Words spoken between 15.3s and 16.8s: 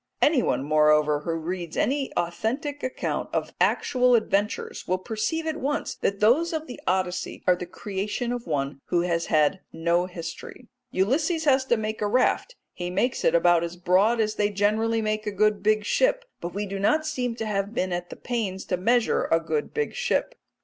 good big ship, but we do